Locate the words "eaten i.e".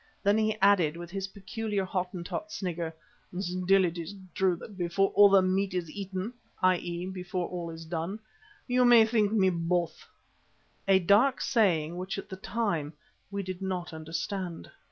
5.91-7.05